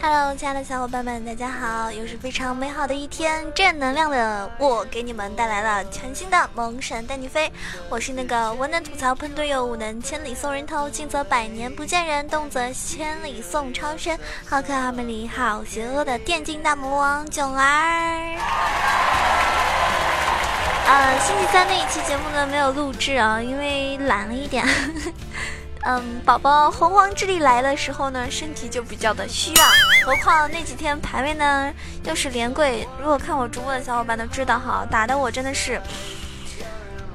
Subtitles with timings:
[0.00, 1.90] Hello，亲爱的小伙伴们，大家好！
[1.90, 7.50] 又是非常美好的一天，正能量的我给你们带来了全新的萌神带你飞。
[7.88, 14.16] 我是那个文能吐槽喷队友，武能千里送人头，静则百年不见人，动则千里送超生，
[14.46, 18.36] 好可爱、好美丽、好邪恶的电竞大魔王囧儿。
[20.86, 24.64] 呃，星期三那一期节目呢没有录制啊，因为懒了一点。
[25.82, 29.68] 嗯，宝宝洪荒之力来的时候呢，身体就比较的虚啊。
[30.04, 31.72] 何况那几天排位呢
[32.04, 35.80] 又是连跪，如果看我直播的小伙伴都知道哈，打的我真的是，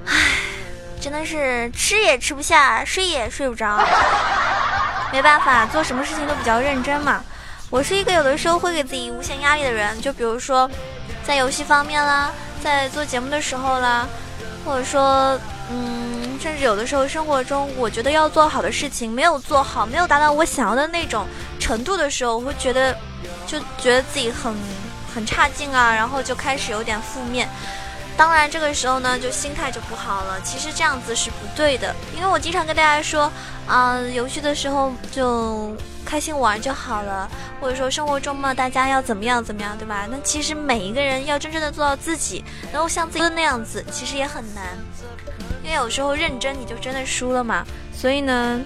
[0.08, 0.14] 唉，
[1.00, 3.80] 真的是吃也吃不下，睡也睡不着。
[5.14, 7.24] 没办法，做什么事情都比较认真嘛。
[7.70, 10.70] 我是一个有的时候会给自己无限压力的人，就比如说
[11.24, 12.32] 在游戏方面啦，
[12.64, 14.08] 在做节目的时候啦，
[14.66, 15.40] 或者说。
[15.68, 16.05] 嗯，
[16.40, 21.26] 甚至有的时候生活中，我觉得要做好的事情没有做好，没有达到我想要的那种
[21.60, 22.96] 程度的时候，我会觉得，
[23.48, 24.54] 就觉得自己很
[25.14, 27.50] 很差劲啊，然后就开始有点负面。
[28.18, 30.40] 当然这个时候呢，就心态就不好了。
[30.42, 33.32] 其实这样子是不对的，因为我经常跟大家说，
[33.68, 35.76] 啊，游戏的时候就。
[36.06, 37.28] 开心玩就好了，
[37.60, 40.06] 或者说生活中嘛，大家要怎么样怎么样，对吧？
[40.08, 44.78] 那其实每一个人要真正的做到自己，然后像自己那样子，其实也很难，
[45.66, 47.66] 因为有时候认真你就真的输了嘛。
[47.92, 48.62] 所以呢，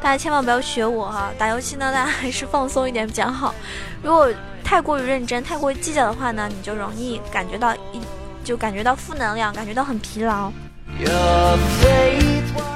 [0.00, 3.54] 大家千万不要学我哈，打游戏呢，大家还是放松一点比较好。
[4.02, 4.28] 如果
[4.62, 8.00] 太过于认真、太过于计较的话呢，你就容易感觉到一
[8.44, 10.52] 就感觉到负能量，感觉到很疲劳。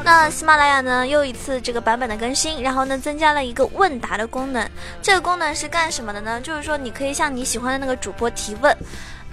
[0.02, 4.66] 那喜马拉雅呢又一次这个版本的更新，然后呢增加了一个问答的功能。
[5.02, 6.40] 这个功能是干什么的呢？
[6.40, 8.74] 就是说你可以向你喜欢的那个主播提问。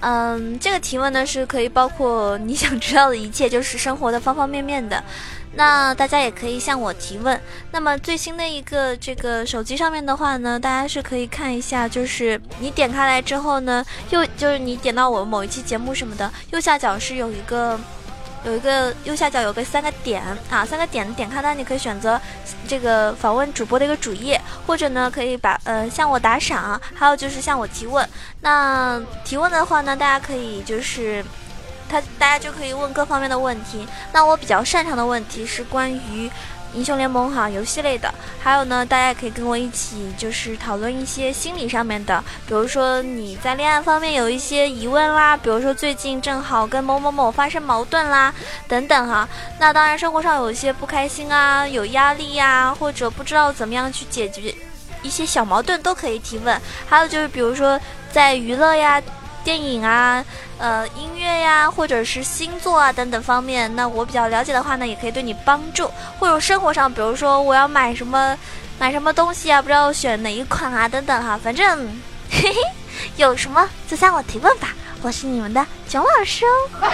[0.06, 5.02] 嗯，这个提问呢是可以包括你想知道的一切，就是生活的方方面面的。
[5.56, 7.40] 那大家也可以向我提问。
[7.70, 17.80] 那么最新的一个这个手机上面的话呢，大家是可以看一下，就是你点开来之后呢，右就是你点到我某一期节目什么的，右下角是有一个。
[18.44, 22.20] 有一个右下角有个三个点啊，三个点点开它，你可以选择
[22.68, 28.08] 这个访问主播的一个主页，或者呢可以把呃向我打赏，还有就是向我提问。
[28.40, 31.24] 那提问的话呢，大家可以就是
[31.88, 33.86] 他大家就可以问各方面的问题。
[34.12, 36.30] 那我比较擅长的问题是关于。
[36.74, 38.12] 英雄联盟哈，游戏类的，
[38.42, 48.34] 还有呢，大家也可以跟我一起，就是讨论一些心理上面的，比如说你在恋爱方面有一些疑问啦，比如说最近正好跟某某某发生矛盾啦，
[48.66, 49.28] 等等哈。
[49.60, 54.54] 那当然，生活上有一些不开心啊，有压力呀，或者不知道怎么样去解决
[55.02, 56.60] 一些小矛盾，都可以提问。
[56.88, 57.80] 还有就是，比如说
[58.12, 59.00] 在娱乐呀。
[59.44, 60.24] 电影啊，
[60.58, 65.90] 呃，音乐呀，或者是星座啊等等方面，那我比较了解的话呢，也可以对你帮助。
[66.18, 68.36] 或者生活上，比如说我要买什么，
[68.78, 72.00] 买什么东西啊，不知道选哪一款啊，等等哈，反正，
[72.32, 72.56] 嘿嘿，
[73.16, 74.68] 有什么就向我提问吧，
[75.02, 76.50] 我是你们的囧老师哦。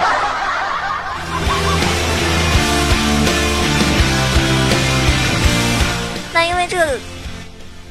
[6.34, 6.98] 那因为这个。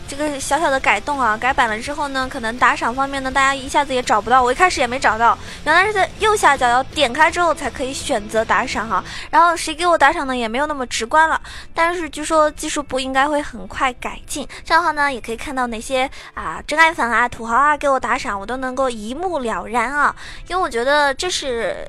[0.09, 4.42] 这个小小的改动啊，改版了之后呢，可能打赏方面呢，大家一下子也找不到。
[4.42, 9.03] 我一开始也没找到，原来是在右下角要点开之后才可以选择打赏哈。
[9.30, 11.40] 然后谁给我打赏呢，也没有那么直观了。
[11.75, 20.16] 但是据说技术部应该会很快改进，这样的话呢，也可以看到哪些啊真爱粉啊、土豪啊给我打赏，我都能够一目了然啊。
[20.48, 21.88] 因为我觉得这是。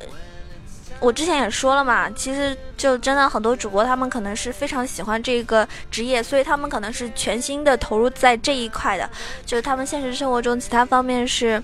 [1.00, 9.09] 我之前也说了嘛，其实就真的很多主播，他们可能是非常喜欢这个职业，所以他们可能是全心的投入在这一块的。
[9.47, 11.60] 就是他们现实生活中其他方面是，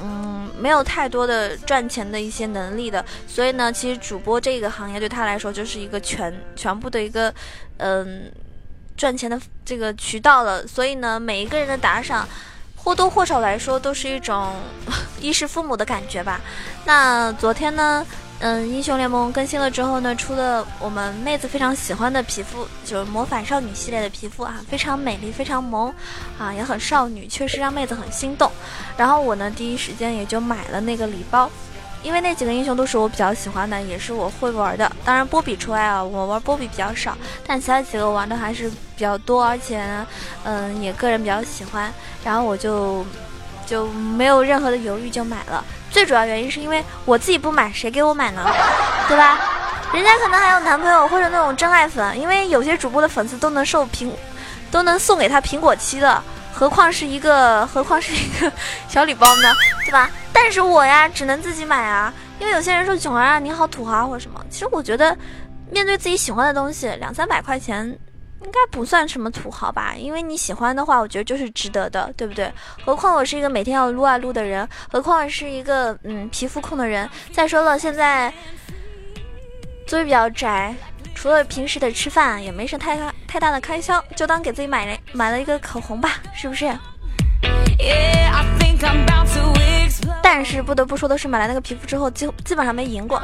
[0.00, 3.04] 嗯，没有太多的赚钱的一些能力的。
[3.28, 7.32] 所以呢，其实主播这个行业对他来说就是一个全全部的一个，
[7.76, 8.32] 嗯，
[8.96, 10.66] 赚钱的这个渠道了。
[10.66, 12.28] 所以呢，每一个人的打赏，
[12.74, 14.56] 或多或少来说都是一种
[15.20, 16.40] 衣食父母的感觉吧。
[16.84, 18.04] 那昨天呢？
[18.44, 25.94] 嗯，英雄联盟更新了之后呢，出了我们妹子非常喜欢的皮肤，就是魔法少女系列的皮肤啊，非常美丽，非常萌，
[26.40, 28.50] 啊，也很少女，确实让妹子很心动。
[28.96, 31.48] 然后我呢，第一时间也就买了那个礼包，
[32.02, 34.90] 因为那几个英雄都是我比较喜欢的，也是我会玩的。
[35.04, 37.16] 当然波比除外啊，我玩波比比较少，
[37.46, 39.80] 但其他几个玩的还是比较多，而且
[40.42, 41.92] 嗯，也个人比较喜欢。
[42.24, 43.06] 然后我就
[43.64, 45.64] 就没有任何的犹豫就买了。
[45.92, 48.42] 最主要原因是因为我自己不买，谁给我买呢？
[49.06, 49.38] 对吧？
[49.92, 54.10] 人家可能还有男朋友或者那种真爱粉，因为有些主播的粉丝都能受苹，
[54.70, 58.50] 都能送给他苹果七的，何况是一个，何况是一个
[58.88, 59.52] 小礼包呢？
[59.84, 60.10] 对吧？
[60.32, 62.10] 但是我呀，只能自己买啊，
[62.40, 65.14] 因为有些人说囧儿啊，你好土豪或者什么，其实我觉得，
[65.70, 67.94] 面对自己喜欢的东西，两三百块钱。
[68.44, 72.52] 应该不算什么土豪吧，因为你喜欢的话，我觉得就是值得的，对不对？
[72.84, 77.08] 何况我是一个每天要撸啊撸的人，何况是一个嗯皮肤控的人。
[77.32, 78.32] 再说了，现在
[79.86, 80.74] 作为比较宅，
[81.14, 86.70] 除了平时的吃饭，也没什么太太大的开销，就当给自己买了买了一个口红吧，是不是？
[90.22, 93.20] 但是不得不说的是，买了那个皮肤之后，基基本上没赢过，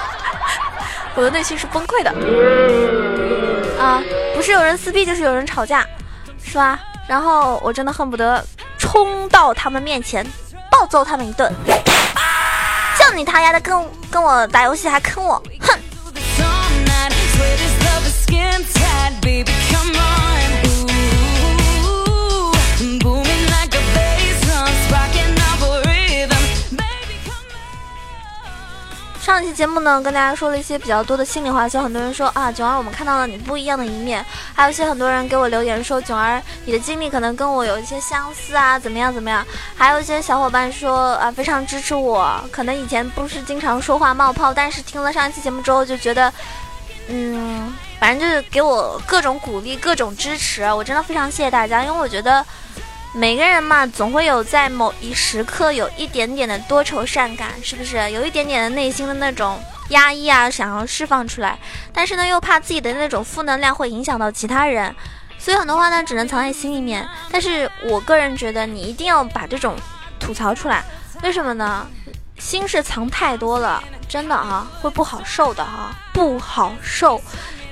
[1.16, 3.49] 我的内心是崩溃的。
[3.80, 4.02] 啊，
[4.34, 5.86] 不是有人撕逼，就是有人吵架，
[6.44, 6.78] 是吧？
[7.08, 8.44] 然后我真的恨不得
[8.78, 10.24] 冲到他们面前，
[10.70, 11.50] 暴揍他们一顿。
[12.98, 15.78] 就你他丫的跟跟我打游戏还坑我，哼！
[29.20, 34.24] 上一期节目呢，跟大家说了一些比较多的心里话，就很多人说啊，囧儿，我们看到了你不一样的一面，
[34.54, 39.46] 还有一些很多人给我留言说，囧儿，你的经历可能跟我有一些相似啊，怎么样怎么样？
[39.76, 46.32] 还有一些小伙伴说啊，非常支持我，可能以前不是经常说话冒泡，但是听了上一期节目之后就觉得，
[47.08, 52.42] 嗯，反正就是给我各种鼓励，各种支持，我真的非常谢谢大家，因为我觉得。
[53.12, 58.10] 每个人嘛，总会有在某一时刻有一点点的多愁善感，是不是？
[58.12, 61.58] 有一点点的内心的那种压抑啊，想要释放出来，
[61.92, 64.94] 但是呢，又怕自己的那种负能量会影响到其他人，
[65.38, 67.06] 所以很多话呢，只能藏在心里面。
[67.32, 69.74] 但是我个人觉得，你一定要把这种
[70.20, 70.84] 吐槽出来，
[71.22, 71.86] 为什么呢？
[72.38, 77.20] 心事藏太多了，真的啊，会不好受的哈，不好受。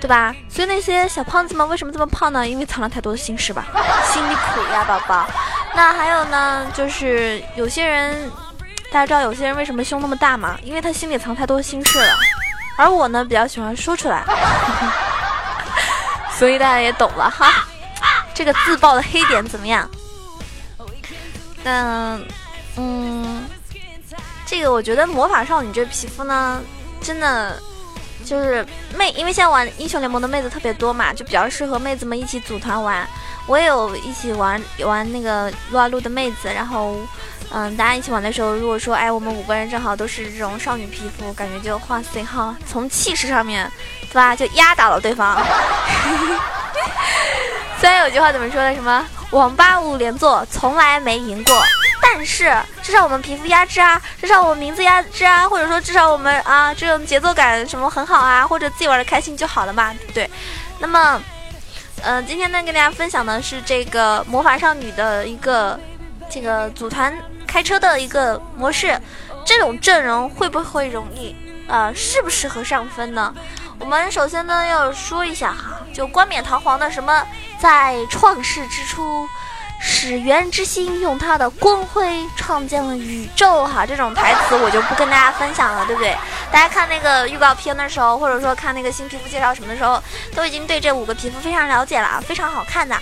[0.01, 0.35] 对吧？
[0.49, 2.47] 所以那些小胖子们为什么这么胖呢？
[2.47, 3.67] 因为藏了太多的心事吧，
[4.13, 5.29] 心里苦呀，宝宝。
[5.75, 8.31] 那还有呢，就是有些人，
[8.93, 10.57] 大家知道有些人为什么胸那么大吗？
[10.63, 12.15] 因为他心里藏太多心事了。
[12.77, 14.25] 而我呢，比较喜欢说出来，
[16.39, 17.67] 所以大家也懂了哈。
[18.33, 19.89] 这个自爆的黑点怎么样？
[21.65, 22.19] 那
[22.77, 23.45] 嗯，
[24.47, 26.63] 这个我觉得魔法少女这皮肤呢，
[27.03, 27.61] 真的。
[28.29, 28.65] 就是
[28.95, 33.09] 妹，因为现在玩英雄联盟的妹子特别多嘛，就比较适合妹子们一起组团玩。
[33.47, 36.97] 我也有一起玩玩那个撸啊撸的妹子，然后，
[37.51, 43.71] 嗯，大家一起玩的时候，如果说哎，我们五个人正好都是这种少女皮肤，感觉就哇塞哈，从气势上面，
[44.11, 45.43] 对吧，就压倒了对方。
[47.81, 51.55] 虽然有句话怎么说的，什么网吧五连坐从来没赢过。
[52.03, 52.55] 但是
[52.89, 60.31] 至少我们皮肤压制啊，至少我们名字压制啊，或者说至少我们啊这种节奏感什么很好啊，或者自己玩的开心就好了嘛，对不对？
[60.79, 61.21] 那么，
[62.03, 65.79] 呃，今天呢跟大家分享的是这个魔法少女的一个
[66.31, 67.15] 这个组团
[67.47, 68.99] 开车的一个模式，
[69.45, 71.37] 这种阵容会不会容易
[71.69, 71.93] 啊？
[71.95, 73.35] 适不适合上分呢？
[73.79, 77.23] 我们首先呢要说一下哈，就冠冕堂皇的什么
[77.61, 79.29] 在创世之初。
[79.81, 86.17] 始源之心用它的光辉创建了宇宙，哈，这种台词我就不跟大家分享了，对不对？
[86.51, 90.03] 大家看那个预告片的时候，或者说看那个新皮肤介绍什么的时候，
[90.35, 92.97] 都已经对这五个皮肤非常了解了，非常好看的。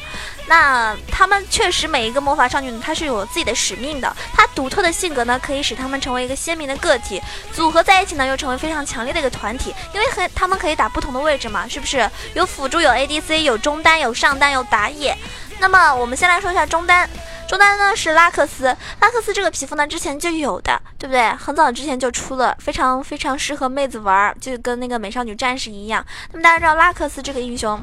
[0.49, 7.21] 那他们确实每一个魔法少女呢，她是有自己的使命的，她独特的性格呢，可以使她们成为一个鲜明的个体，
[7.53, 12.09] 组合在一起呢，又成为非常强烈的一个团体，因为和他们可以打不同的位置嘛，是不是？
[12.35, 15.17] 有辅助，有 ADC，有中单，有上单，有打野。
[15.61, 17.09] 那么我们先来说一下中单，
[17.49, 18.65] 中单呢是拉克斯，
[19.01, 21.31] 拉克斯这个皮肤呢之前就有的，对不对？
[21.37, 26.05] 很早之前就出了，非常非常适合妹子玩，就跟那个美少女战士一样。
[26.33, 27.81] 那么大家知道拉克斯这个英雄，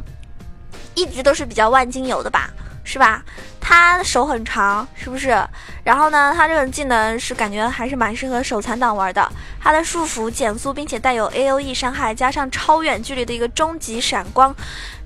[0.96, 2.50] 一直都是比较万金油的吧？
[2.86, 3.24] 是吧？
[3.64, 5.30] 他手很长，是不是？
[5.86, 9.32] 然后呢，他这个技能是感觉还是蛮适合手残党玩的。
[9.62, 14.54] 他的束缚减速，并且带有 A O E 伤害，加上超远距离的一个终极闪光，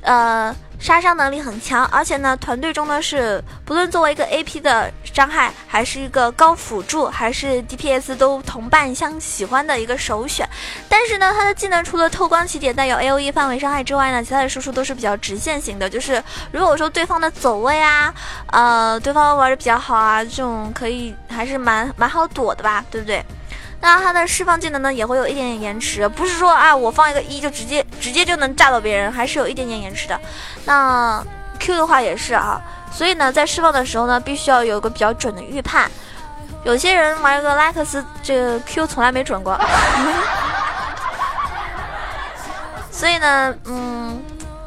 [0.01, 0.53] 呃。
[0.79, 10.47] 杀伤能力很强，而且呢，团队中呢是不论作为一个 AP 的伤害，还是一个高辅助，还是 DPS 都同伴相喜欢的一个首选。
[10.87, 15.89] 但是呢，他的技能除了透光起点带有 AOE 范围伤害之外呢，其他的输出都是比较直线型的。
[15.89, 18.13] 就是如果说对方的走位啊，
[18.51, 23.23] 呃，对方玩的比较好啊，这种可以还是蛮蛮好躲的吧，对不对？
[23.79, 30.19] 那它的释放技能呢，也会有一点点延迟，不是说啊，我放一个一就直接直接就能炸到别人，还是有一点点延迟的。
[30.65, 31.23] 那
[31.59, 32.59] Q 的话也是啊，
[32.91, 35.89] 所以呢，在释放的时候呢，必须要有个比较准的预判。
[36.63, 39.57] 有些人玩个拉克斯，这个 Q 从来没准过，
[42.91, 44.19] 所以呢，嗯，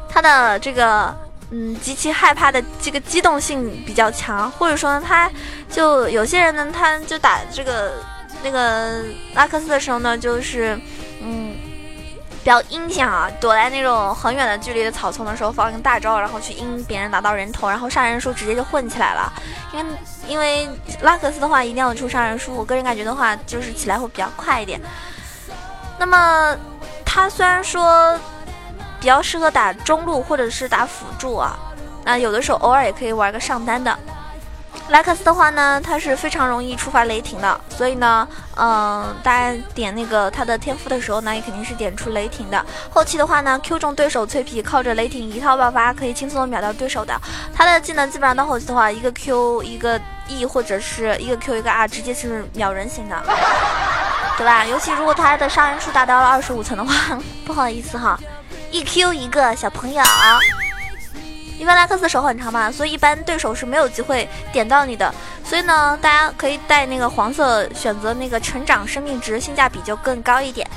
[0.09, 1.13] 他的这个
[1.51, 5.29] 嗯极其害怕的这个机动性比较强，或者说他
[5.69, 7.93] 就有些人呢，他就打这个。
[8.43, 9.03] 那个
[9.35, 10.75] 拉克斯的时候呢，就是，
[11.21, 11.53] 嗯，
[12.39, 19.31] 比较阴险啊，躲在那种很远的距离的草丛的时候放一个大招，然后去阴别人拿到人头，然后杀人书直接就混起来了。
[19.71, 19.95] 因为
[20.27, 20.67] 因为
[21.01, 24.81] 拉克斯的话一定要出杀人书，我个人感觉的话就是起来会比较快一点。
[25.99, 26.57] 那么
[27.05, 28.19] 他虽然说
[29.01, 31.57] 比较适合打中路或者是打辅助啊，
[32.05, 33.97] 那有的时候偶尔也可以玩个上单的。
[34.89, 38.27] 莱克斯的话呢，他是非常容易触发雷霆的，所以呢，
[38.57, 42.65] 嗯，大家点那个他的天赋的时候呢，也肯定是点出雷霆的。
[42.89, 47.19] 后期的话呢，Q 中对手脆皮，靠着雷霆一套爆发，可以轻松的秒掉对手的。
[47.53, 53.21] 他的技能基本上到后期的话，一个 Q 一个 E 或者是一个 Q 一个 R，直接是秒人型的，
[54.37, 54.65] 对吧？
[54.65, 58.19] 尤其如果他的杀人数达到了二十五层的话， 不好意思哈，
[58.71, 60.01] 一 Q 一个小朋友。
[61.59, 65.13] 因为拉克斯手很长嘛，所以一般对手是没有机会点到你的。
[65.45, 70.67] 所以呢，大家可以带那个黄色，选择那个成长生命值，性价比就更高一点。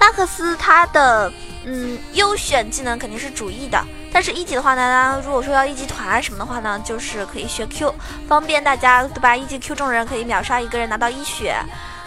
[0.00, 1.30] 拉克斯他的
[1.66, 7.94] 嗯优选技能肯定是主 E 的，但是一级的话呢，如果说要一级团什么的话呢，就是可以学 Q，
[8.26, 9.36] 方便大家对吧？
[9.36, 11.54] 一级 Q 中人可以秒杀一个人拿到一血。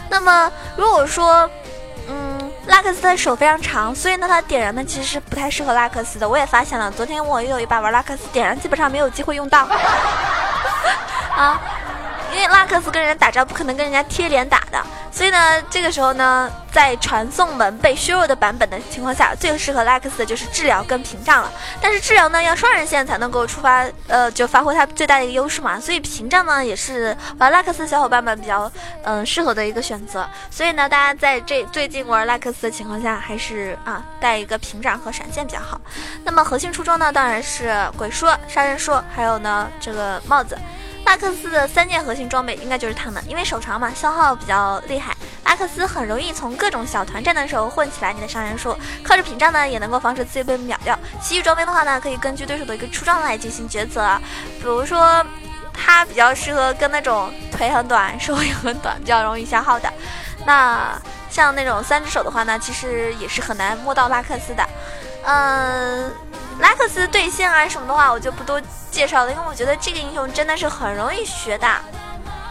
[0.10, 1.48] 那么如果说。
[2.68, 6.28] 拉克斯的手非常长，所以呢，他点燃呢其实是不太适合拉克斯的。
[6.28, 9.68] 我也发现了，昨天我又有一把玩拉克斯，点燃基本上没有机会用到。
[11.36, 11.62] 啊。
[12.34, 21.52] 因为拉克斯跟人打招不可能跟人家贴脸打的，所以呢，这个时候呢，在传送门被削弱的版本的情况下，最适合拉克斯的就是治疗跟屏障了。
[21.82, 25.80] 但是治疗呢，要双人线才能够触发，呃，就发挥它最大的一个优势嘛。
[25.80, 28.72] 所以屏障呢，也是玩拉克斯小伙伴们比较
[29.04, 30.28] 嗯适合的一个选择。
[30.50, 35.80] 所以呢，大家在这最近玩拉克斯的情况下，还是啊带一个屏障和闪现比较好。
[36.24, 40.58] 那么核心出装呢，当然是鬼术、杀人术，还有呢这个帽子。
[41.06, 45.16] 拉克斯的三件核心装备应该就是他们，因为手长嘛，消耗比较厉害。
[45.46, 50.98] 拉克斯很容易从各种小团战的时候混起来你的杀人数，靠着屏障呢，也能够防止自己被秒掉。
[51.22, 54.20] 其余装备的话呢，可以根据对手的一个出装来进行抉择。
[54.60, 55.24] 比如说，
[55.72, 59.92] 他比较适合跟那种腿很短、手也很短、比较容易消耗的。
[60.46, 64.68] 那像那种三只手的话呢，其实也是很难摸到拉克斯的。
[65.26, 66.12] 嗯。
[66.60, 71.68] 拉克斯对线啊什么的话，我就不多介绍了，因为我觉得这个英雄真的是很容易学的。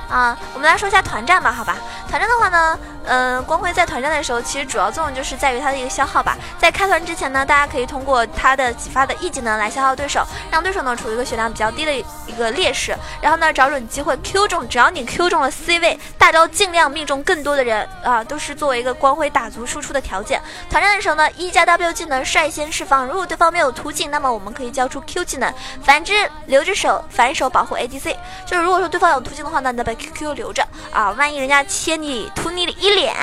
[0.08, 1.76] 啊，我们来说一下团战吧，好吧？
[2.08, 2.78] 团战的话呢。
[3.04, 6.36] 嗯，光辉在团战的时候，其实主要作用就是在于它的一个消耗吧。
[6.58, 11.92] 在开团之前呢，大家可以通过它的几发的 E 技能来消耗对手，让对手呢处于一个血量比较低的
[12.26, 12.96] 一个劣势。
[13.20, 20.40] 然后呢，找准机会 Q 中，只要你 Q 中了 C 位，大招尽量命中更多的人啊，都是作为一个光辉打足输出的条件。
[20.70, 28.16] 团战的时候呢，E 加 W 技能率先释放，如果对方没有突进，那么我们可以交出 Q 技能，反之留着手反手保护 ADC。
[28.46, 33.14] 就是如果说对方有突进的话呢，那把 QQ 留着啊，万一人家切你图你的一脸。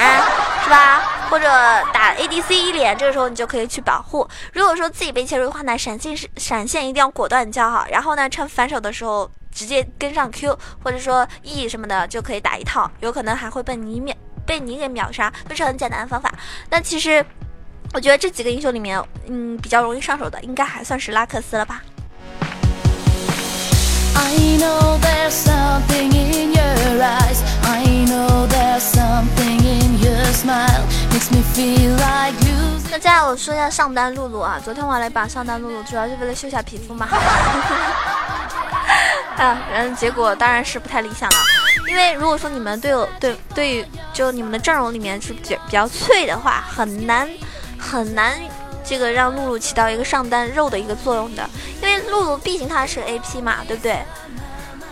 [0.63, 1.01] 是吧？
[1.29, 1.47] 或者
[1.93, 4.27] 打 ADC 一脸，这个时候你就可以去保护。
[4.53, 16.31] 如果说自己被切入的话呢，闪现是闪现一定要果断叫好，然后呢，趁反手的时候直接跟上 Q，或者说 E 什么的就可以打一套，有可能还会被你秒被你给秒杀，都是很简单的方法。
[16.69, 17.25] 那其实
[17.93, 21.81] 我觉得这几个英雄里面，嗯，比较容易上手的应该还算是拉克斯了吧。
[24.19, 27.41] I know there's something in your eyes.
[27.63, 30.85] I know there's something in your smile.
[31.11, 32.89] Makes me feel like losing.
[32.91, 37.07] 那接下来我说一下上单露露啊，昨天玩了一把上单露露，主要是为了修下皮肤嘛。
[39.37, 41.37] 啊，然后结果当然是不太理想了，
[41.87, 47.29] 因为如果说你们队友对对，就你们的阵容里面是比比较脆的话，很难
[47.77, 48.33] 很难。
[48.89, 51.47] 这个让露露起到一个上单肉的一个作用的，
[51.79, 53.99] 因为露露毕竟她是 A P 嘛，对不对？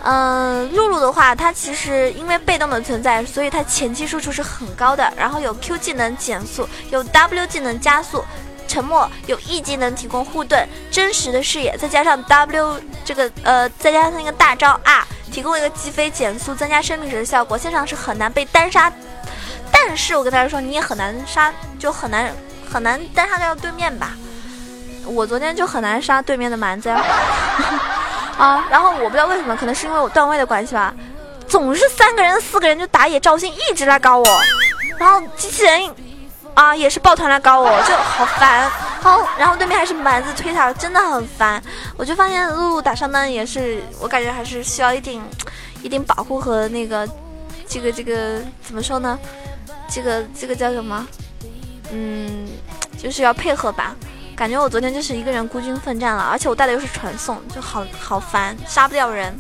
[0.04, 5.12] 嗯，露露的话，她其实因为被动的存在，所以她前期输出是很高的。
[5.18, 8.24] 然后有 Q 技能减速，有 W 技能加速，
[8.68, 18.94] 沉默，有 E 技能提供护盾，真实的视野，再加上 W 这个呃，再加上那个大招 R，提供一个击飞减速，增加生命值的效果，线上是很难被单杀。
[19.72, 22.32] 但是我跟大家说，你也很难杀，就很难。
[22.69, 24.12] 很难单杀掉对面吧？
[25.05, 27.01] 我昨天就很难杀对面的蛮子呀！
[28.38, 30.93] 啊，然后我不知道为什么，可能是因为我段位的关系吧，
[31.47, 34.41] 总是三个人、四个人就打野赵信一直来搞我，
[35.00, 35.95] 然后机器人
[36.53, 38.69] 啊也是抱团来搞我，就好烦。
[39.01, 41.63] 好，然后对面还是蛮子推塔，真的很烦。
[41.95, 45.24] 我就发现露露打上单也是，我感觉还是需要一定
[45.81, 47.07] 一定保护和那个
[47.67, 49.17] 这个这个怎么说呢？
[49.89, 51.07] 这个这个叫什么？
[51.91, 52.48] 嗯，
[52.98, 53.96] 就是要配合吧，
[54.36, 59.38] 感觉我昨天就是一个人孤军奋战了，而且我带的又是传送，就好好烦，杀不掉人。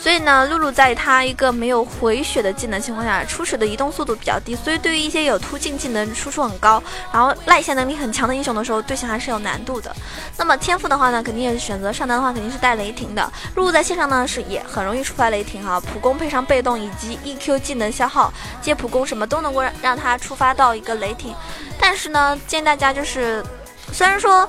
[0.00, 6.80] 所以呢，露露在他一个没有回血的技能情况下，初始的移动速度比较低，所以对于一些有突进技能输出很高，
[7.12, 9.94] 然后赖线能力很强的英雄的时候，对线还是有难度的。
[10.36, 13.30] 那么天赋的话呢，肯定也是选择上单的话，肯定是带雷霆的。
[13.56, 21.34] 露露在线上呢是也很容易触发雷霆哈，普攻配上被动以及 EQ 技能消耗接普攻什么都能够让让他触发到一个雷霆。
[21.78, 23.44] 但是呢，建议大家就是，
[23.92, 24.48] 虽然说。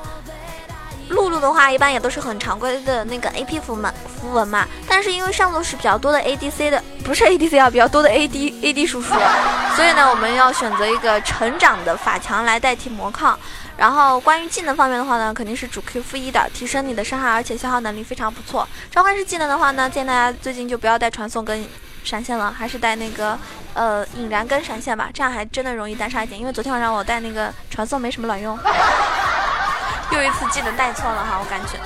[1.10, 9.14] 露露的话，一般也都是很常规的那个 AP 符嘛符文嘛，但是因为上路是比较多的 ADC 的，不是 ADC 啊，比较多的 AD AD 输出，
[9.76, 13.38] 所以呢，我们要选择一个成长的法强来代替魔抗。
[13.78, 18.68] 然后关于技能方面的话呢，肯定是主 Q 负一的，提升你的伤害，而且消耗能力非常不错。
[18.92, 21.66] 召唤师技能的话呢，建议大家最近就不要带传送跟
[22.04, 23.40] 闪现了，还是带那个
[23.74, 26.38] 呃引燃跟闪现吧，这样还真的容易单杀一点。
[26.38, 28.60] 因为昨天晚上我带那个传送没什么卵用。
[30.12, 31.80] 又一次技能带错了哈，我感觉。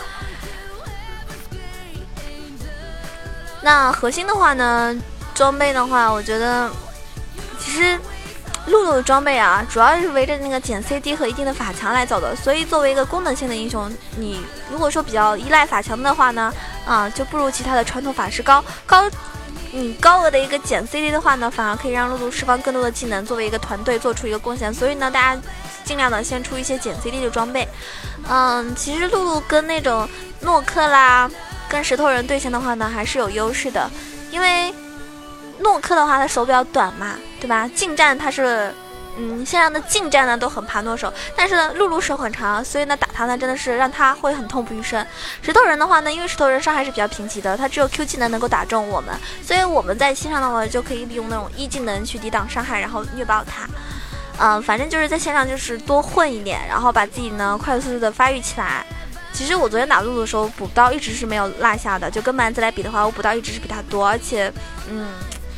[3.62, 4.96] 那核心的话呢，
[5.34, 6.70] 装备的话，我觉得
[7.60, 8.00] 其实
[8.68, 12.36] 露露的装备啊，主要是围着那个减 CD 和一定的法强来走的。
[12.36, 16.53] 所以作为一个功能性的英雄，你如果说比较依赖法强的话呢，
[16.86, 19.10] 啊，就不如其他的传统法师高高。
[19.75, 24.72] 你高额的一个减 CD 的话呢，反而可以让露露释放更多的技能，作为一个团队做出一个贡献。
[24.72, 25.42] 所以呢，大家
[25.84, 27.68] 尽量的先出一些减 CD 的装备。
[28.30, 30.08] 嗯，其实露露跟那种
[30.42, 31.30] 诺克啦，
[31.70, 33.89] 跟石头人对线的话呢，还是有优势的。
[34.32, 34.74] 因为
[35.60, 37.68] 诺克的话，他手比较短嘛，对吧？
[37.75, 38.74] 近战他是。
[39.15, 45.06] 嗯，线上的近战呢都很怕诺手，但是呢，露露手很长，所以呢打他呢真的是让他会很痛不欲生。
[45.44, 49.13] 石头人的话呢，因为石头人伤害是比较贫瘠的，他只有 Q 技能能够打中我们，
[49.44, 53.70] 所以我们在线上的话就可以利用那种 E 技能去抵挡伤害，然后虐爆他。
[54.40, 58.86] 嗯，反正就是在线上就是多混一点，然后把自己呢快速的发育起来。
[59.32, 64.52] 其实我昨天打露露的时候补刀一直是没有落下的，就跟蛮子来比的话，我补刀一直是比他多，而且
[64.89, 65.08] 嗯。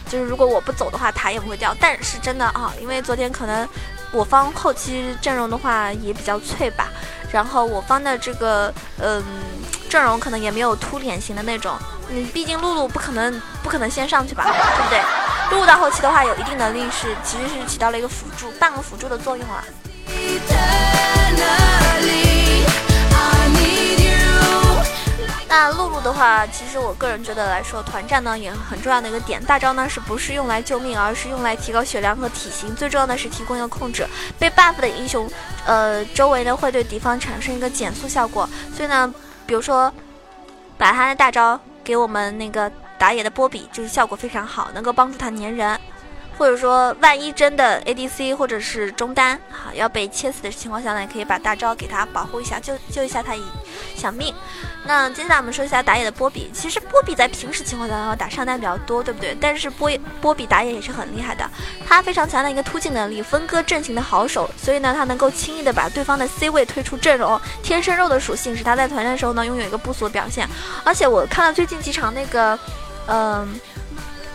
[0.07, 1.75] 就是如果我不走的话，塔也不会掉。
[1.79, 3.67] 但是真的啊，因为昨天可能
[4.11, 6.89] 我方后期阵容的话也比较脆吧，
[7.31, 9.23] 然后我方的这个嗯
[9.95, 11.77] 阵容可能也没有凸脸型的那种。
[12.09, 15.01] 嗯毕竟露露不可能不可能先上去吧，对不对？
[15.51, 19.63] 露露到后期的话，有一定能力是其实是起到了一个辅助，半个辅助的作用啊。
[25.47, 29.41] 那露露的话，其实我个人觉得来说，团战呢也很重要的一个点。
[29.45, 32.75] 大招呢是不是用来救命，而是用来提高血量和体型。
[32.75, 34.05] 最重要的是提供一个控制。
[34.37, 35.31] 被 buff 的英雄，
[35.65, 38.49] 呃，周围呢会对敌方产生一个减速效果。
[38.75, 39.13] 所以呢，
[39.45, 39.91] 比如说
[40.77, 45.79] 把他的大招给我们那个打野的波比，就是效果非常好，能够帮助他粘人。
[46.37, 53.43] 或者说，万一真的 ADC 或者是中单哈要被切死的情况下呢，也可以把大招给他保护一下，救救一下他一
[53.95, 54.33] 小命。
[54.87, 56.51] 那接下来我们说一下打野的波比。
[56.53, 59.35] 其实波比在平时情况下打上单比较多，对不对？
[59.39, 59.89] 但是波
[60.21, 61.49] 波比打野也是很厉害的，
[61.87, 67.39] 他非常强的一个突进能力，分割阵型的好手，所以呢，他能够轻易的把对方的 C 位推出阵容。
[67.63, 70.47] 天生肉的属性使他在团战的时候呢拥有一个不俗的表现。
[70.83, 72.59] 而且我看到最近几场那个，
[73.07, 73.59] 嗯。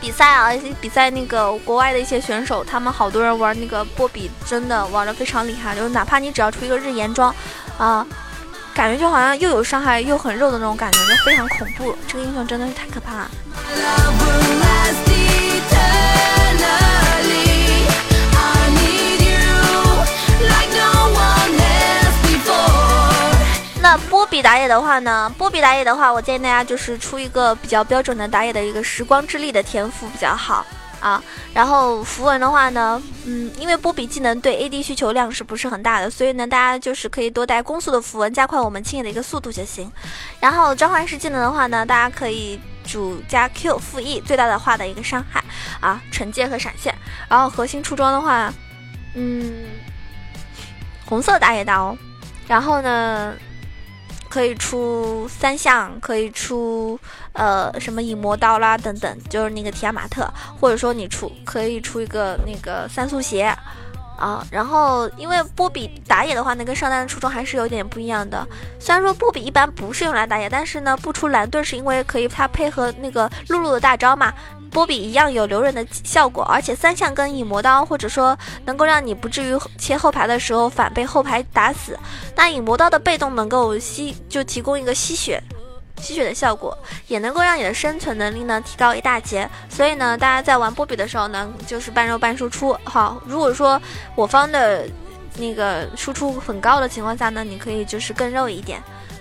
[0.00, 5.76] 比赛啊，一些比赛那个国外的一些选手，他们好多人玩那个波比，真的玩的非常厉害。
[5.76, 7.34] 就是哪怕你只要出一个日炎装，
[7.76, 8.06] 啊，
[8.74, 11.94] 感觉就好像又有伤害又很肉的那种感觉，就非常恐怖。
[12.08, 14.69] 这个英雄真的是太可怕了。
[24.42, 25.32] 打野的话呢？
[25.36, 30.64] 波比打野的话，我建议大家就是出一个比较标准的打野的一个时光之力的天赋比较好
[31.00, 31.22] 啊。
[31.52, 39.90] 然后符文的话呢，嗯，因为波比技能对 AD 需求量是不是很大的，所以呢，大家就是可以多带攻速的符文，加快我们清野的一个速度就行。
[40.38, 45.42] 然后召唤师技能的话呢，大家可以主加 Q 负 E，最大的化的一个伤害
[45.80, 46.94] 啊，惩戒和闪现。
[47.28, 48.52] 然后核心出装的话，
[49.14, 49.64] 嗯，
[51.06, 51.96] 红色打野刀，
[52.46, 53.34] 然后呢？
[54.30, 56.98] 可以出三项，可以出
[57.32, 63.42] 呃什么影魔刀啦等等，就是那个提亚马特，或者说你出可以出一个那个三速鞋
[64.16, 64.46] 啊。
[64.50, 68.46] 然后因为波比打野的话，呢跟上单的初衷还是有点不一样的。
[68.78, 74.32] 虽然说波比一般不是用来打野，但是呢不出蓝盾是因为可以它配合那个露露的大招嘛。
[74.70, 81.98] 波比一样有留人的效果，而且三项跟影魔刀，或者说能够让你不至于切后排的时候反被后排打死。
[82.36, 85.42] 那影魔刀的被动能够吸，就提供一个吸血、
[86.00, 86.76] 吸血的效果，
[87.08, 89.48] 也能够让你的生存能力呢提高一大截。
[89.68, 92.76] 所以呢，大家在玩波比的时候呢，就是半肉半输出。
[92.84, 93.80] 好，如果说
[94.14, 94.86] 我方的
[95.36, 98.80] 那个输出很高的情况下呢，你可以就是更肉一点。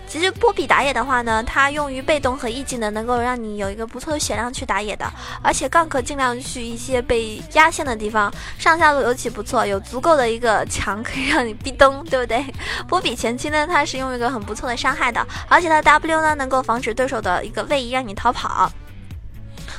[0.10, 5.06] 其实波比打野的话呢，它用于被动和 E 技能，能够让你有一个不错的血量去打野的，
[5.44, 12.44] 而且杠可尽量去一些被压线的地方，上下路尤其不错，有足够的一个墙可以让你逼咚，对不对？
[12.90, 18.72] 波比前期呢，它是用一个很不错的伤害的，而且它 W 呢能够防止对手的一个位移让你逃跑，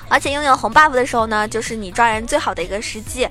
[0.09, 3.29] 而且拥有红 buff 的时候呢，就是你抓人最好的一个时机。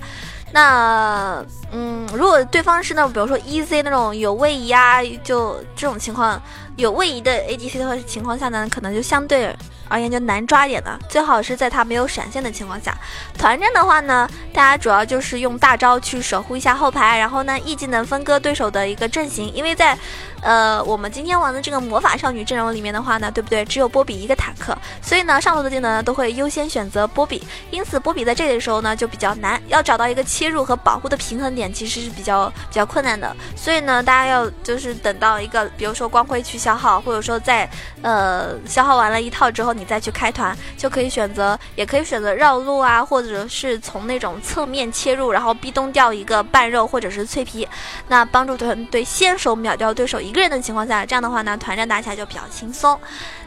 [0.51, 6.41] 那，嗯，如果对方是那种，比如说 e z 那种有位移啊，就这种情况
[6.79, 9.53] 有位移的 A D C 的情况下呢，可能就相对。
[9.91, 12.95] 而言就难抓点了，最好是在它没有闪现的情况下。
[13.35, 19.51] 团战的话呢，大家主要就是用大招去守护一下后排，然后呢，E 技能分割对手的一个阵型。
[19.51, 19.97] 因为在，
[20.43, 23.65] 呃，我们今天玩的这个魔法少女阵容里面的话呢，对不对？
[23.65, 27.41] 只有波比一个坦克，所以呢，上路的技能都会优先选择波比。
[27.71, 33.33] 因此，波比在这里的时候呢，就比较难，要找到一个切入和保护的平衡点，其实是比较比较困难的。
[33.55, 37.69] 所以呢，大家要就是等到一个，比如说光辉去消耗，或者说在
[38.01, 39.69] 呃消耗完了一套之后。
[39.79, 47.65] 你再去开团就可以选择，也可以选择绕路啊，或者是从那种侧面切入，然后逼咚掉一个半肉或者是脆皮，
[48.07, 52.99] 那帮助团队先手秒掉对手一个人的情况下，这样的话呢，团战打起来就比较轻松。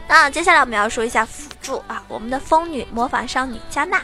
[0.07, 4.01] 那接下来我们要说一下辅助啊，我们的风女魔法少女加纳。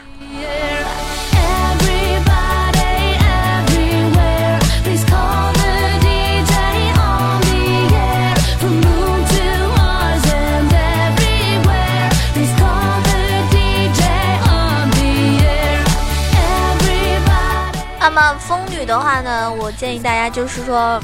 [18.02, 21.00] 那么风女的话呢，我建议大家就是说，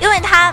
[0.00, 0.50] 因为它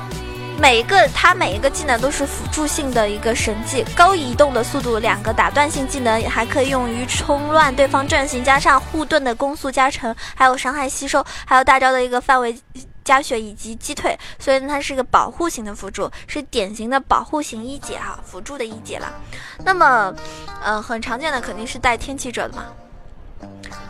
[0.59, 12.53] 每一个它每一个技能都是辅助性的一个神技，高移动的速度，两个打断性技能还可以用于冲乱对方阵型，加上护盾的攻速加成，还有伤害吸收，还有大招的一个范围
[13.05, 19.11] 加血以及击退，所以呢它是一个保护型的辅助，是典型的保护型一姐哈，辅助的一姐了。
[19.63, 20.13] 那么，
[20.61, 22.65] 呃，很常见的肯定是带天启者的嘛，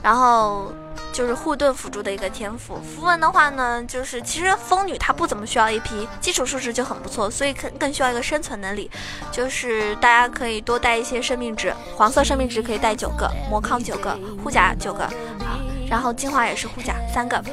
[0.01, 0.71] 然后。
[1.11, 8.89] 就是护盾辅助的一个天赋，符文的话呢，就是其实风女她不怎么需要 AP，基础数值就很不错，所以更更需要一个生存能力。
[9.31, 15.59] 就是大家可以多带一些生命值，黄色生命值可以带九个，魔抗九个，护甲九个，啊，
[15.89, 17.43] 然后进化也是护甲三个。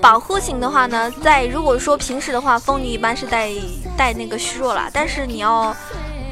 [0.00, 3.50] 保护型的话呢，在如果说平时的话，风女一般是带
[3.96, 5.74] 带那个虚弱了，但是你要。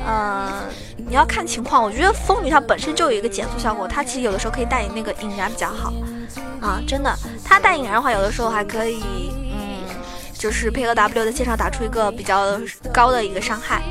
[0.07, 0.49] 嗯，
[0.97, 1.83] 你要看情况。
[1.83, 5.93] 我觉得风女它本身就有一个减速效果，它其实有的时候可以带那个引燃比较好
[6.61, 7.15] 啊，真的。
[7.45, 9.03] 它带引燃的话，有的时候还可以，
[9.53, 9.85] 嗯，
[10.33, 12.59] 就是配合 W 在线上打出一个比较
[12.93, 13.83] 高的一个伤害。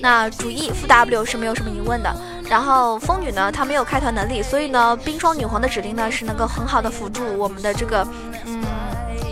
[0.00, 2.14] 那主 E 副 W 是没有什么疑问的。
[2.48, 8.06] 然后风女呢，她没有开团能力，所以呢，冰霜女皇的指令呢是能够很好的辅助我们的这个，
[8.46, 8.62] 嗯，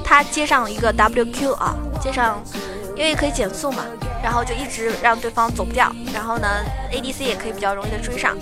[0.05, 2.42] 她接上一个 WQ 啊，接上。
[2.98, 3.85] 因为可以减速嘛，
[4.26, 6.48] 然后就一直让对方走不掉，然后呢
[6.90, 8.36] ，ADC 也可以比较容易的追上。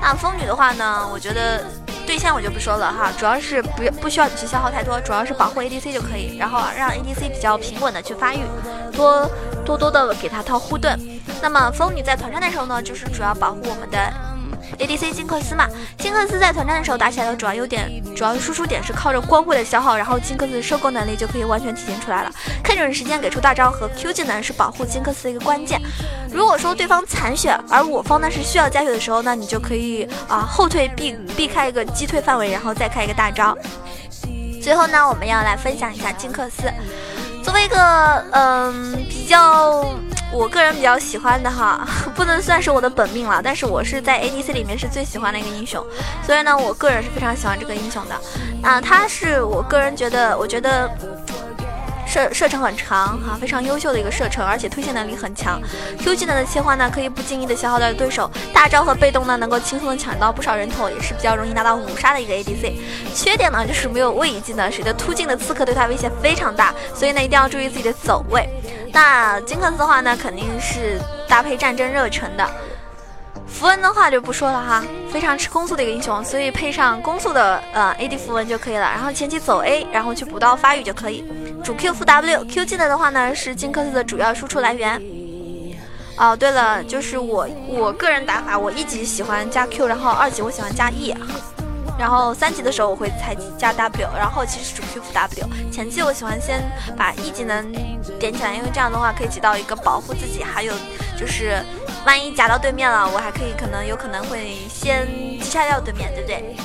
[0.00, 1.62] 那风女的话呢，我觉得
[2.06, 8.40] 对线我就不说了哈，主要是不不需要你去消耗太多，主要是保护 ADC 就可以，然后让 ADC 比较平稳的去发育，
[8.92, 9.30] 多
[9.62, 10.98] 多多的给他套护盾。
[11.42, 14.10] 那么风女在团战的时候呢，就是主要保护我们的。
[14.78, 15.66] ADC 金克斯嘛，
[15.98, 22.30] 金克斯在团战的时候打起来的主要优点，主要输出点是靠着光辉的消耗，然后金克斯的收购能力就可以完全体现出来了。
[22.62, 25.80] 看准时间给出大招和 Q 技能是保护金克斯的一个关键。
[26.30, 33.56] 如果说对方残血，而我方呢是需要加血的时候，那你就可以啊后退避避开一个击退范围，然后再开一个大招。
[34.62, 36.70] 最后呢，我们要来分享一下金克斯，
[37.42, 39.45] 作为一个嗯比较。
[40.36, 45.84] 我个人比较喜欢的哈， 不能算是我的本命了，但是我是在 ADC 里面是最喜欢的一个英雄，
[46.24, 48.14] 所以呢，我个人是非常喜欢这个英雄的。
[48.62, 50.90] 啊，他是我个人觉得，我觉得。
[52.16, 55.60] 射射程很长哈，非常优秀的一个射程，而且推线能力很强。
[55.98, 58.30] Q 技能的切换呢，可以不经意的消耗掉对手。
[58.54, 62.72] 大招和被动呢，能够轻松的抢到不少人头，也是比较容易拿到五杀的一个 ADC。
[63.14, 68.48] 缺点呢，就是没有位移技能，使得突进的刺客对他威胁非常大，所以呢，一定要注意自己的走位。
[68.94, 70.98] 那金克斯的话呢，肯定是
[71.28, 72.50] 搭配战争热忱的。
[73.46, 78.80] 符文的话就不说了哈，非常吃攻速的一个英雄，所以配上攻速的呃 AD 符文就可以了。
[78.80, 81.24] 然后前期走 A，然后去补刀发育就可以。
[81.64, 85.00] 主 Q 副 W，Q 技能的话呢是金克斯的主要输出来源。
[86.18, 91.14] 哦，对了，就是我我个人打法，我一级喜欢加 Q，然后二级我喜欢加 E。
[91.98, 95.48] 然后三级的时候我会采加 W，然后其实主 Q 副 W。
[95.72, 96.62] 前期我喜欢先
[96.96, 97.72] 把 E 技能
[98.18, 100.74] 点起来，因为这样的话可以起到一个保护自己，还有
[101.18, 101.62] 就是
[102.04, 106.56] 万一夹到对面了，我还可以可能有可能会先击杀掉对面，对不对？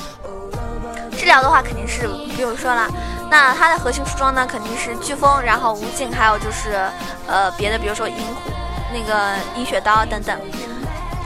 [1.18, 2.88] 治疗的话肯定是不用说了。
[3.30, 6.86] 那它的核心出装呢，肯定是飓风，然后无尽，还有就是
[7.26, 8.50] 呃别的，比如说银虎
[8.92, 10.38] 那个银雪刀等等。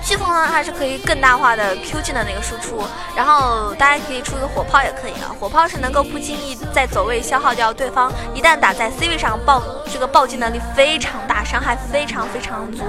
[0.07, 2.81] 飓风呢，它是可以更大化的 Q 技能的一个输出，
[3.16, 5.35] 然后大家可以出一个火炮也可以啊。
[5.40, 9.61] 火炮是能够不经意在走位消耗掉对方，一旦打在 C 位上暴，
[9.92, 12.85] 这个暴击能力非常大，伤害非常非常足。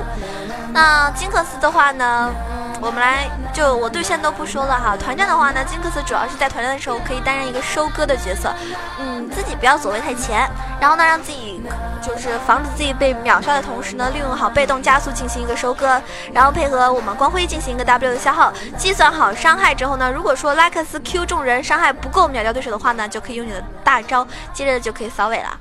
[0.71, 2.31] 那金克斯的话呢？
[2.79, 4.95] 我们来，就我对线都不说了哈。
[4.95, 8.53] 团战的话呢，金克斯主要是在团战的时候可以担任一个收割的角色，
[8.99, 10.47] 嗯，自己不要走位太前，
[10.79, 11.61] 然后呢，让自己
[12.01, 15.99] 就是防止自己被秒杀的同时呢，利用好被动加速进行一个收割，
[16.31, 25.59] 然后配合我们光辉进行一个 W 的消耗，计算好伤害之后呢，如果说拉克斯 Q 中人伤害不够秒掉对手的话呢，就可以用你的大招，接着就可以扫尾了。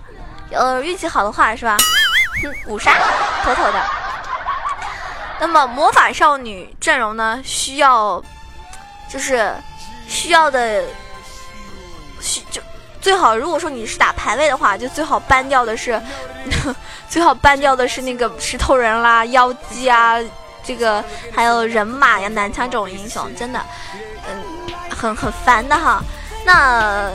[0.52, 1.76] 呃，运气好的话是吧？
[2.66, 2.92] 五杀，
[3.42, 4.06] 妥妥的。
[5.38, 7.40] 那么魔法少女阵容呢？
[7.44, 8.22] 需要，
[9.09, 9.53] 就是
[10.09, 10.85] 需要的，
[12.20, 12.61] 需就
[13.01, 13.37] 最好。
[13.37, 16.01] 如果说你是打排位的话，就最好搬掉的是，
[17.09, 20.16] 最好搬掉的是那个石头人啦、妖姬啊，
[20.64, 23.61] 这个还有人马呀、男枪这种英雄，真的，
[24.29, 24.42] 嗯，
[24.90, 26.03] 很很烦的哈。
[26.44, 27.11] 那。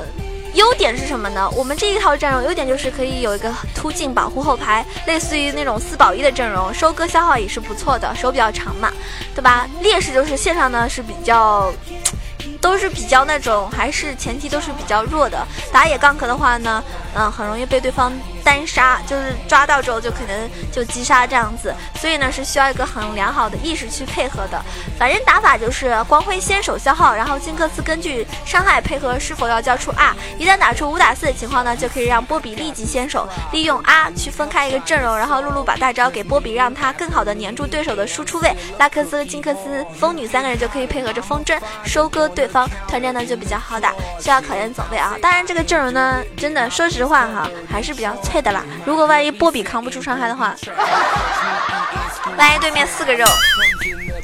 [0.54, 1.50] 优点是什么呢？
[1.52, 8.92] 我们这一套阵容优点就是可以有一个突进保护后排，类似于那种四保一的阵容，收割消耗也是不错的，手比较长嘛，
[9.34, 9.68] 对吧？
[9.82, 11.72] 劣势就是线上呢是比较，
[12.60, 15.46] 都是比较那种，还是前提都是比较弱的。
[15.72, 16.84] 打野杠壳的话呢，
[17.16, 18.12] 嗯，很容易被对方。
[18.44, 24.62] 单杀就是抓到之后就可能就击杀这样子，所以呢是需要一个很良好的意识去配合的。
[24.98, 38.56] 反正打法就是光辉先手消耗，然后金克斯根据伤害配合是否要交出 R，一旦打出五打四的情况呢，就可以让波比立即先手，利用 R 去分开一个阵容，然后露露把大招给波比，让他更好的黏住对手的输出位。
[38.78, 45.16] 拉克斯和、金克斯、风女三个人就可以配合着风筝收割对方，团战呢就比较好打，需要考验走位啊。
[45.22, 48.16] 当然这个阵容呢，真的说实话哈，还是比较。
[48.32, 50.56] 配的啦，如果万一波比扛不住伤害的话，
[52.38, 53.26] 万一对面四个肉，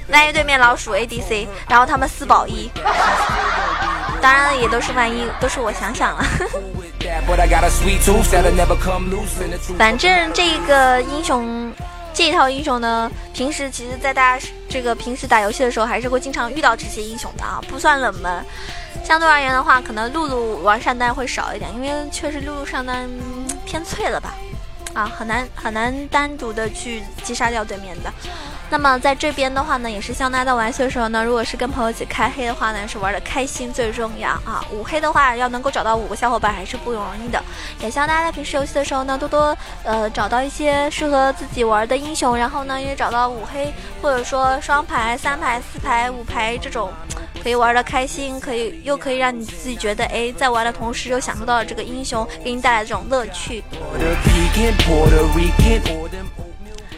[0.08, 2.72] 万一对面老鼠 ADC，然后他们四保一，
[4.22, 6.24] 当然也都是万一，都是我想想了。
[9.78, 11.70] 反正这个英雄，
[12.18, 18.44] 这一套英雄呢，平时其实，在大家这个平时打游戏的时候，还是会经常遇到这些英雄的啊，不算冷门。
[19.04, 23.08] 相对而言的话，可能露露玩上单会少一点，因为确实露露上单
[23.68, 24.34] 偏脆了吧，
[24.98, 28.12] 啊，很难很难单独的去击杀掉对面的。
[28.70, 34.66] 那么在这边的话呢，也是希望大家在玩游戏的时候呢，如果是跟朋友一起开黑的话呢，是玩的开心最重要啊。
[34.72, 37.40] 五黑的话，要能够找到五个小伙伴还是不容易的。
[37.80, 46.92] 也希望大家在平时游戏的时候呢，多多呃找到一些适合自己玩的英雄，然后呢也找到五黑或者说双排、三排、四排、五排这种。
[47.44, 53.64] 可以玩的开心，可以又可以让你自己觉得，哎，在玩的同时又享受到了这个英雄给你带来的这种乐趣。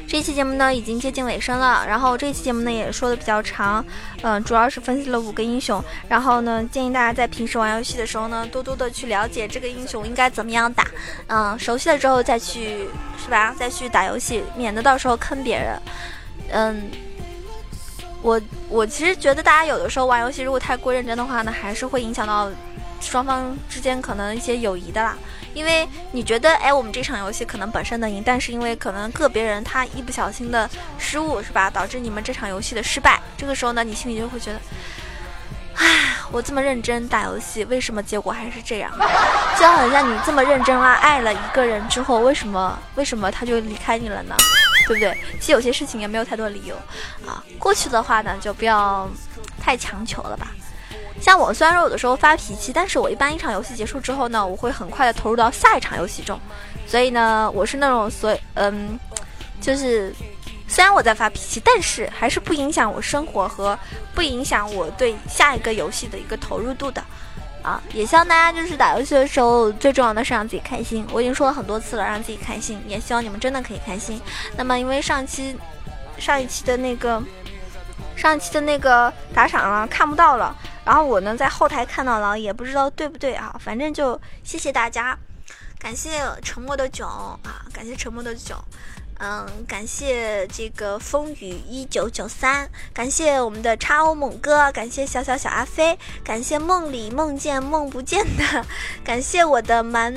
[0.08, 3.84] 这期节目呢已经接近尾声了，然后这期节目呢也说的比较长，
[4.22, 10.86] 嗯，主要是分析了五个英雄，然后呢建议大家在平时玩游戏的时候呢，多多的去了解这个英雄应该怎么样打，
[11.28, 13.56] 嗯，熟悉了之后再去，是吧？
[13.58, 15.82] 再去打游戏，免得到时候坑别人，
[16.52, 16.90] 嗯。
[18.22, 22.52] 我我其实觉得大家有的时候玩游戏如果太过认真的话呢，还是会影响到
[23.00, 25.18] 双方之间可能一些友谊的啦。
[25.54, 33.20] 因为你觉得哎，我们这场游戏可能本身能赢，但是因为可能个别人他一不小心的失误是吧，导致你们这场游戏的失败。
[33.38, 34.60] 这个时候呢，你心里就会觉得，
[35.76, 38.92] 唉，我这么认真打游戏，为什么结果还是这样？
[39.60, 44.36] 就好像你这么认真啊，爱了一个人之后，为什么为什么他就离开你了呢？
[44.88, 45.16] 对不对？
[45.40, 46.76] 其实有些事情也没有太多理由
[47.28, 47.44] 啊。
[47.60, 49.08] 过去的话呢，就不要
[49.62, 50.48] 太强求了吧。
[51.22, 56.40] 像我虽然说有的时候发脾气，但是我一般一场游戏结束之后呢，我会很快的投入到下一场游戏中。
[56.88, 59.00] 所以呢，我是那种所嗯，
[59.62, 60.14] 就是
[60.68, 63.78] 虽然我在发脾气，但是还是不影响我生活和
[64.16, 67.04] 不影响我对下一个游戏的一个投入度的。
[67.62, 71.06] 啊，也希望大家就是打游戏的时候，最重要的是让自己开心。
[71.12, 74.20] 我已经说了很多次了，让自己开心，也希望你们真的可以开心。
[74.56, 75.54] 那么，因为上期、
[76.18, 77.22] 上一期的那个、
[78.16, 80.56] 上一期的那个打赏啊看不到了，
[80.90, 83.56] 然后我呢在后台看到了，也不知道对不对啊。
[83.64, 85.16] 反正就谢谢大家，
[85.78, 87.08] 感谢沉默的囧
[87.44, 88.58] 啊，感谢沉默的囧。
[89.20, 98.66] 嗯，感谢这个风雨一九九三，感谢我们的叉欧猛哥，感谢小小小阿飞，感谢梦里梦见梦不见的，
[99.04, 100.12] 感谢我的蛮，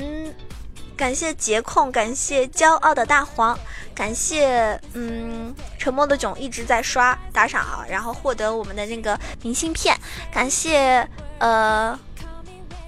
[0.95, 3.57] 感谢节控，感谢骄傲的大黄，
[3.93, 9.97] 感谢嗯沉默的囧一直在刷打赏啊，然后获得我们的那个明信片，
[10.31, 11.07] 感谢
[11.39, 11.99] 呃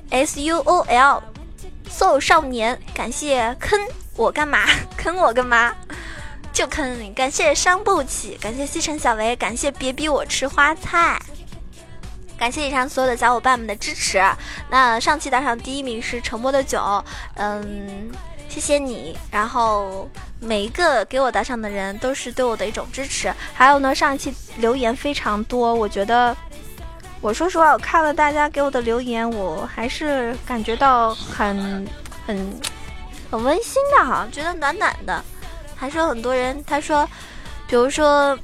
[0.09, 1.23] S U O L
[1.89, 3.79] soul 少年，感谢坑
[4.15, 4.59] 我干嘛？
[4.97, 5.75] 坑我干嘛？
[6.53, 7.13] 就坑你！
[7.13, 11.21] 感谢伤不起，感谢西城小维，感谢别逼我吃花菜，
[12.38, 14.21] 感谢以上所有的小伙伴们的支持。
[14.69, 17.04] 那上期打赏第一名是沉默的酒，
[17.36, 18.10] 嗯，
[18.50, 19.17] 谢谢你。
[19.32, 23.34] 然后每一个给我打赏的人都是对我的一种支持。
[23.54, 26.36] 还有呢，上一期留言非常多，我觉得，
[27.21, 31.88] 我说实话，我看了大家给我的留言，我还是感觉到很
[32.28, 32.60] 很
[33.32, 35.24] 很温馨的哈，觉得暖暖的。
[35.78, 37.08] 还是有很多人，他说，
[37.67, 38.38] 比如说，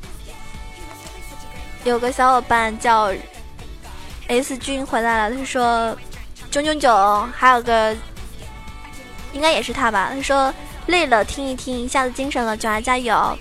[1.86, 3.10] 有个小伙伴叫
[4.32, 5.94] S 君回来了，他说
[6.50, 7.94] 九九九，还有个
[9.34, 10.54] 应该也是他吧，他说
[10.86, 13.38] 累了听一听，一下子精神了，囧儿加油。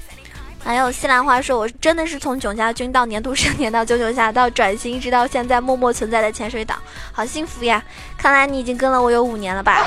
[0.65, 6.77] 还有西兰花说，我真的是从囧家军到年度盛典到九九下到转型，一直到现在默默存在的潜水党，
[7.13, 7.81] 好幸福呀！
[8.19, 9.87] 看来你已经跟了我有五年了吧。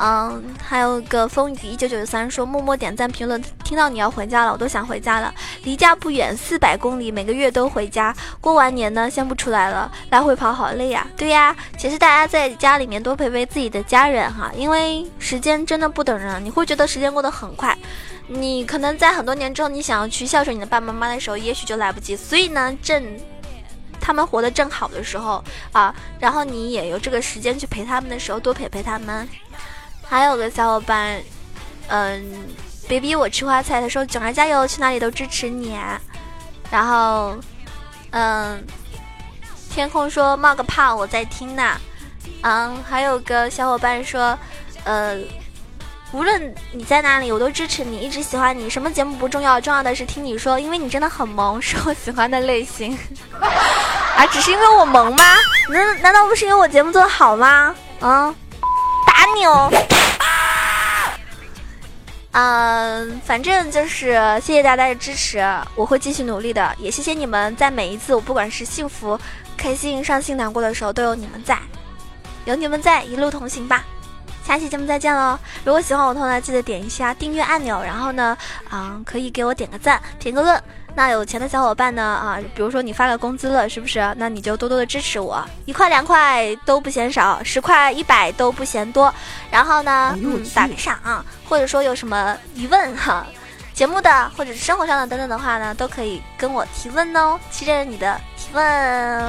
[0.00, 5.34] 嗯，还有个风雨一九九三说默默点赞评论，听到你要回家了，我都想回家了。
[5.64, 8.14] 离家不远，四百公里，每个月都回家。
[8.40, 11.04] 过完年呢，先不出来了，来回跑好累呀。
[11.16, 17.76] 对呀，其实大家在家里面多陪陪自己的家人哈，因为时间真的不等人，你会觉得时间过得很快。
[18.28, 22.14] 你可能在很多年之后，你想要去孝顺你的爸爸妈妈的时候，也许就来不及。
[22.14, 23.02] 所以呢，正
[24.00, 29.28] 他们活得正好的时候啊，然后你也有这个时间去陪他们的时候，多陪陪他们。
[30.08, 31.20] 还有个小伙伴，
[31.88, 32.48] 嗯，
[32.88, 33.80] 别逼我吃花菜。
[33.80, 35.78] 他说：“囧儿加油，去哪里都支持你。”
[36.70, 37.36] 然后，
[38.10, 38.64] 嗯，
[39.70, 41.76] 天空说：“冒个泡，我在听呢。”
[42.40, 44.38] 嗯，还有个小伙伴说
[44.84, 45.18] ：“呃，
[46.12, 48.70] 无论你在哪里，我都支持你，一直喜欢你。
[48.70, 52.96] 什么节目不重要，重要的是听你说，因为你真的很萌，是我喜欢的类型。
[54.16, 55.24] 啊，只是因为我萌吗？
[55.68, 57.74] 难难道不是因为我节目做的好吗？
[58.00, 58.47] 啊？”打
[59.34, 59.70] 你哦！
[62.32, 66.74] 嗯，反正就是谢谢大家的支持，我会继续努力的。
[66.78, 69.18] 也谢谢你们，在每一次我不管是幸福、
[69.56, 71.58] 开心、伤心、难过的时候，都有你们在，
[72.44, 73.84] 有你们在，一路同行吧。
[74.44, 75.38] 下期节目再见喽！
[75.64, 78.36] 如果喜欢我的话，记得点一下订阅按钮，然后呢，
[78.70, 80.62] 嗯，可以给我点个赞，评个论。
[80.98, 82.02] 那有钱的小伙伴呢？
[82.02, 84.12] 啊，比如说你发了工资了，是不是？
[84.16, 89.14] 那你就多多的支持我，一块两块都不嫌少，十块一百都不嫌多。
[89.48, 93.24] 然后呢，嗯，打个赏，啊或者说有什么疑问哈，
[93.72, 99.24] 节目的或者是生活上的等等的话呢，都可以跟我提问哦，期待你的提问。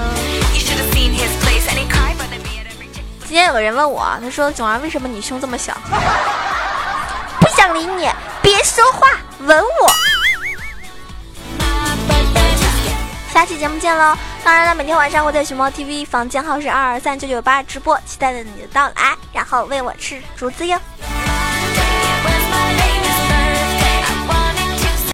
[3.28, 5.78] 今天有个人问我，他说：“囧儿，为什么你胸这么小？”
[7.40, 8.10] 不想理你，
[8.42, 9.08] 别说话，
[9.42, 10.09] 吻我。
[13.40, 14.18] 下期节目见喽！
[14.44, 20.78] 当然了，每天晚上我在熊猫 TV 房间号是二二三九九八直播，期待着你的到来，然后喂我吃竹子哟。